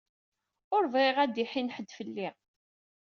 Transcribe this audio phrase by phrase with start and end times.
[0.75, 2.27] Ur bɣiɣ ad d-iḥin ḥedd fell-i.